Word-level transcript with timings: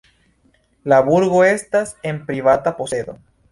La 0.93 0.99
burgo 1.09 1.43
estas 1.51 1.93
en 2.13 2.19
privata 2.33 2.75
posedo. 2.83 3.19